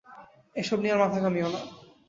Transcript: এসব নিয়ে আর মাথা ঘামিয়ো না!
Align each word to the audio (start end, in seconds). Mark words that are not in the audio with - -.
এসব 0.55 0.77
নিয়ে 0.81 0.93
আর 0.95 1.01
মাথা 1.01 1.17
ঘামিয়ো 1.23 1.49
না! 1.49 1.61